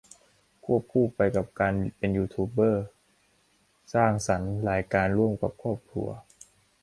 [0.65, 2.85] ควบคู่ไปกับการเป็นยูทูบเบอร์
[3.93, 6.09] สร้างสรรค์รายการร่วมกับครอบครัว